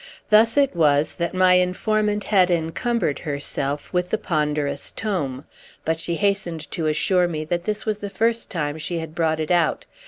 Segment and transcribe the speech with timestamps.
[0.31, 5.45] Thus it was that my informant had encumbered herself with the ponderous tome;
[5.85, 9.39] but she hastened to assure me that this was the first time she had brought
[9.39, 9.85] it out.